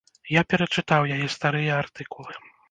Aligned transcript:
Я 0.35 0.41
перачытаў 0.53 1.05
яе 1.17 1.27
старыя 1.35 1.77
артыкулы. 1.83 2.33